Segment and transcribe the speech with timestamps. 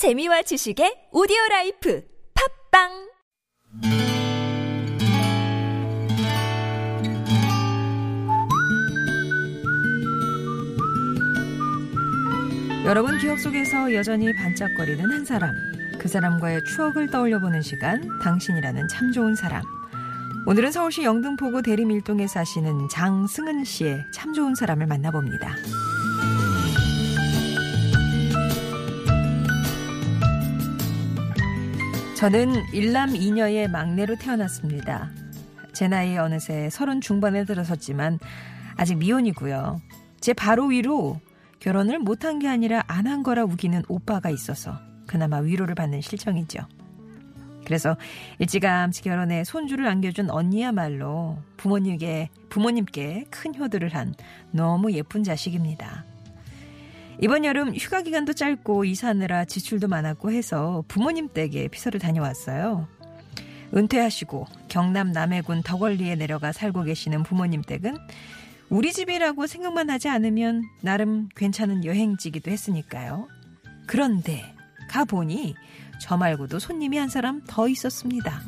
[0.00, 2.02] 재미와 지식의 오디오 라이프
[2.72, 2.88] 팟빵
[12.86, 15.50] 여러분 기억 속에서 여전히 반짝거리는 한 사람.
[15.98, 19.62] 그 사람과의 추억을 떠올려보는 시간, 당신이라는 참 좋은 사람.
[20.46, 25.56] 오늘은 서울시 영등포구 대림 일동에 사시는 장승은 씨의 참 좋은 사람을 만나봅니다.
[32.20, 35.08] 저는 일남 이녀의 막내로 태어났습니다.
[35.72, 38.18] 제 나이 어느새 서른 중반에 들어섰지만
[38.76, 39.80] 아직 미혼이고요.
[40.20, 41.18] 제 바로 위로
[41.60, 46.60] 결혼을 못한 게 아니라 안 한 거라 우기는 오빠가 있어서 그나마 위로를 받는 실정이죠.
[47.64, 47.96] 그래서
[48.38, 54.14] 일찌감치 결혼해 손주를 안겨준 언니야말로 부모님께, 부모님께 큰 효도를 한
[54.50, 56.04] 너무 예쁜 자식입니다.
[57.18, 62.88] 이번 여름 휴가 기간도 짧고 이사하느라 지출도 많았고 해서 부모님 댁에 피서를 다녀왔어요.
[63.74, 67.96] 은퇴하시고 경남 남해군 덕월리에 내려가 살고 계시는 부모님 댁은
[68.68, 73.28] 우리 집이라고 생각만 하지 않으면 나름 괜찮은 여행지기도 했으니까요.
[73.86, 74.54] 그런데
[74.88, 75.54] 가보니
[76.00, 78.40] 저 말고도 손님이 한 사람 더 있었습니다.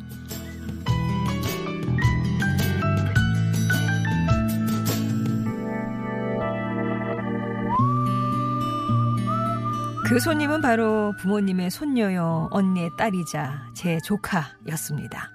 [10.12, 15.30] 그 손님은 바로 부모님의 손녀요, 언니의 딸이자 제 조카였습니다.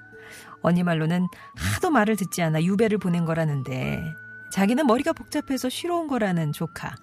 [0.61, 1.25] 언니 말로는
[1.56, 4.03] 하도 말을 듣지 않아 유배를 보낸 거라는데
[4.52, 6.94] 자기는 머리가 복잡해서 쉬러 온 거라는 조카.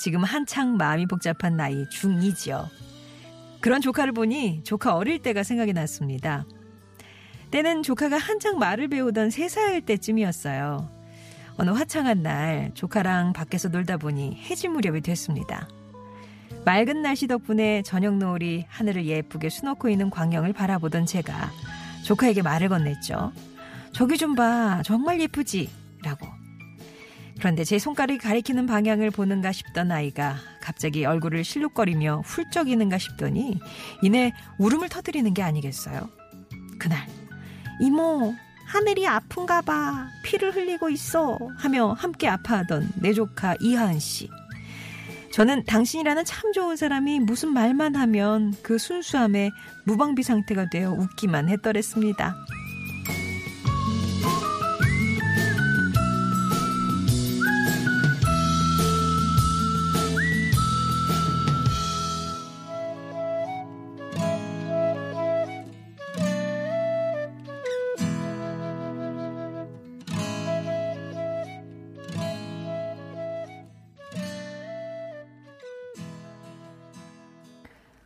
[0.00, 2.66] 지금 한창 마음이 복잡한 나이 중2지요.
[3.60, 6.44] 그런 조카를 보니 조카 어릴 때가 생각이 났습니다.
[7.52, 10.90] 때는 조카가 한창 말을 배우던 3살 때쯤이었어요.
[11.56, 15.68] 어느 화창한 날 조카랑 밖에서 놀다 보니 해질 무렵이 됐습니다.
[16.64, 21.50] 맑은 날씨 덕분에 저녁 노을이 하늘을 예쁘게 수놓고 있는 광경을 바라보던 제가
[22.04, 23.32] 조카에게 말을 건넸죠.
[23.92, 24.82] 저기 좀 봐.
[24.84, 25.70] 정말 예쁘지?
[26.02, 26.26] 라고.
[27.38, 33.58] 그런데 제 손가락이 가리키는 방향을 보는가 싶던 아이가 갑자기 얼굴을 실룩거리며 훌쩍이는가 싶더니
[34.02, 36.08] 이내 울음을 터뜨리는 게 아니겠어요?
[36.78, 37.06] 그날
[37.80, 38.34] 이모
[38.66, 44.28] 하늘이 아픈가 봐 피를 흘리고 있어 하며 함께 아파하던 내 조카 이하은 씨
[45.32, 49.50] 저는 당신이라는 참 좋은 사람이 무슨 말만 하면 그 순수함에
[49.84, 52.34] 무방비 상태가 되어 웃기만 했더랬습니다.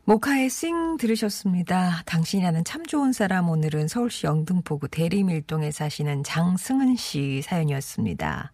[0.06, 2.02] 모카의 싱 들으셨습니다.
[2.04, 8.52] 당신이라는 참 좋은 사람 오늘은 서울시 영등포구 대림일동에 사시는 장승은 씨 사연이었습니다.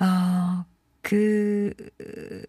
[0.00, 0.64] 어,
[1.02, 1.72] 그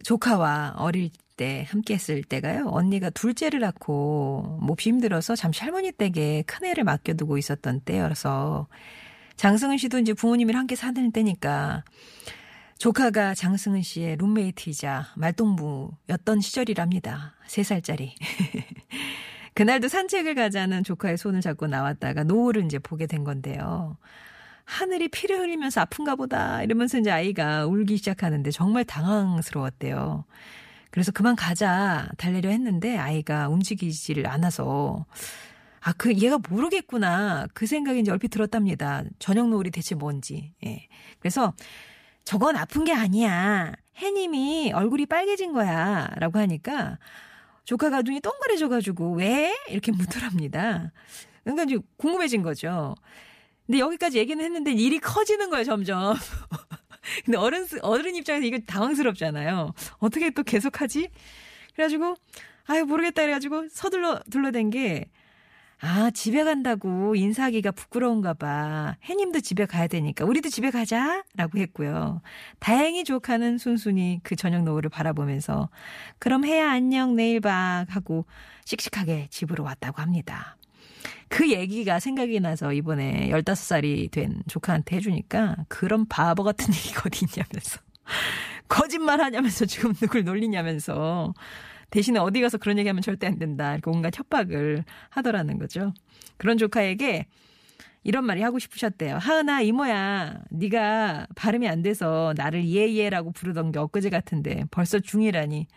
[0.04, 2.70] 조카와 어릴 때 함께 했을 때가요.
[2.70, 8.68] 언니가 둘째를 낳고 몹시 힘들어서 잠시 할머니 댁에 큰애를 맡겨두고 있었던 때여서
[9.36, 11.84] 장승은 씨도 이제 부모님이랑 함께 사는 때니까
[12.78, 17.36] 조카가 장승은 씨의 룸메이트이자 말동무였던 시절이랍니다.
[17.48, 18.12] 3살짜리.
[19.54, 23.98] 그날도 산책을 가자는 조카의 손을 잡고 나왔다가 노을을 이제 보게 된 건데요.
[24.66, 30.26] 하늘이 피를 흘리면서 아픈가 보다 이러면서 이제 아이가 울기 시작하는데 정말 당황스러웠대요.
[30.90, 35.06] 그래서 그만 가자 달래려 했는데 아이가 움직이지를 않아서
[35.82, 37.48] 아, 그 얘가 모르겠구나.
[37.54, 39.04] 그 생각이 이제 얼핏 들었답니다.
[39.20, 40.54] 저녁 노을이 대체 뭔지.
[40.66, 40.88] 예.
[41.20, 41.54] 그래서
[42.24, 43.74] 저건 아픈 게 아니야.
[43.98, 46.10] 해님이 얼굴이 빨개진 거야.
[46.16, 46.98] 라고 하니까
[47.66, 49.56] 조카가 눈이 동그래져가지고 왜?
[49.70, 50.92] 이렇게 묻더랍니다.
[51.44, 52.96] 그러니까 이제 궁금해진 거죠.
[53.66, 56.16] 근데 여기까지 얘기는 했는데 일이 커지는 거예요, 점점.
[57.26, 59.74] 근데 어른, 어른 입장에서 이거 당황스럽잖아요.
[60.00, 61.10] 어떻게 또 계속하지?
[61.76, 62.16] 그래가지고,
[62.66, 63.22] 아유, 모르겠다.
[63.24, 65.10] 그래가지고 서둘러, 둘러댄 게,
[65.86, 68.96] 아, 집에 간다고 인사하기가 부끄러운가 봐.
[69.04, 71.26] 해님도 집에 가야 되니까 우리도 집에 가자.
[71.36, 72.22] 라고 했고요.
[72.60, 75.70] 다행히 조카는 순순히 그 저녁 노을을 바라보면서
[76.20, 77.86] 그럼 해야 안녕 내일 봐.
[77.90, 78.26] 하고
[78.64, 80.56] 씩씩하게 집으로 왔다고 합니다.
[81.28, 87.82] 그 얘기가 생각이 나서 이번에 15살이 된 조카한테 해주니까 그런 바보 같은 얘기가 어디 있냐면서.
[88.70, 91.34] 거짓말 하냐면서 지금 누굴 놀리냐면서.
[91.94, 93.74] 대신에 어디 가서 그런 얘기하면 절대 안 된다.
[93.74, 95.94] 이렇게 온갖 협박을 하더라는 거죠.
[96.38, 97.28] 그런 조카에게
[98.04, 99.18] 이런 말이 하고 싶으셨대요.
[99.18, 105.68] 하은아 이모야 네가 발음이 안 돼서 나를 예예라고 부르던 게 엊그제 같은데 벌써 중2라니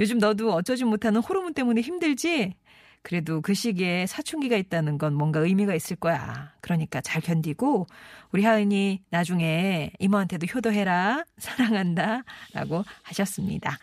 [0.00, 2.56] 요즘 너도 어쩌지 못하는 호르몬 때문에 힘들지?
[3.02, 6.52] 그래도 그 시기에 사춘기가 있다는 건 뭔가 의미가 있을 거야.
[6.60, 7.86] 그러니까 잘 견디고
[8.32, 11.24] 우리 하은이 나중에 이모한테도 효도해라.
[11.38, 12.24] 사랑한다.
[12.52, 13.78] 라고 하셨습니다.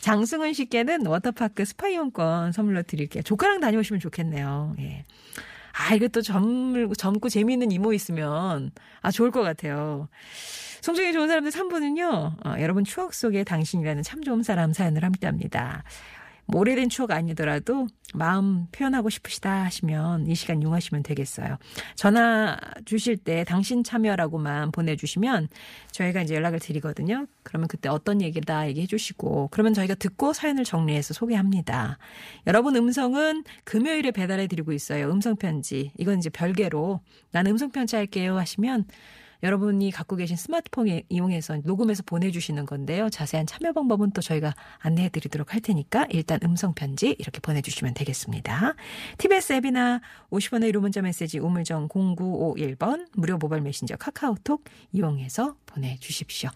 [0.00, 3.22] 장승은 씨께는 워터파크 스파 이용권 선물로 드릴게요.
[3.22, 4.74] 조카랑 다녀오시면 좋겠네요.
[4.80, 5.04] 예.
[5.72, 8.70] 아, 이것도 젊, 젊고 재미있는 이모 있으면,
[9.02, 10.08] 아, 좋을 것 같아요.
[10.82, 15.84] 송중이 좋은 사람들 3부는요, 어, 여러분 추억 속에 당신이라는 참 좋은 사람 사연을 함께 합니다.
[16.50, 21.58] 뭐 오래된 추억 아니더라도 마음 표현하고 싶으시다 하시면 이 시간 이용하시면 되겠어요.
[21.94, 25.48] 전화 주실 때 당신 참여라고만 보내주시면
[25.92, 27.26] 저희가 이제 연락을 드리거든요.
[27.42, 31.98] 그러면 그때 어떤 얘기다 얘기해 주시고 그러면 저희가 듣고 사연을 정리해서 소개합니다.
[32.46, 35.10] 여러분 음성은 금요일에 배달해 드리고 있어요.
[35.10, 35.92] 음성 편지.
[35.98, 37.00] 이건 이제 별개로
[37.30, 38.86] 난 음성 편지 할게요 하시면
[39.42, 43.08] 여러분이 갖고 계신 스마트폰 이용해서 녹음해서 보내주시는 건데요.
[43.10, 48.74] 자세한 참여 방법은 또 저희가 안내해 드리도록 할 테니까 일단 음성 편지 이렇게 보내주시면 되겠습니다.
[49.18, 50.00] TBS 앱이나
[50.30, 56.50] 50원의 1호 문자 메시지 우물정 0951번 무료 모바일 메신저 카카오톡 이용해서 보내주십시오.